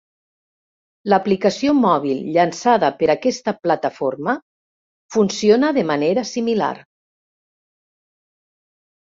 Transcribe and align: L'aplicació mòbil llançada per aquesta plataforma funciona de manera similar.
L'aplicació 1.13 1.75
mòbil 1.81 2.23
llançada 2.37 2.89
per 3.01 3.09
aquesta 3.15 3.53
plataforma 3.67 4.35
funciona 5.17 5.71
de 5.81 5.85
manera 5.93 6.25
similar. 6.33 6.73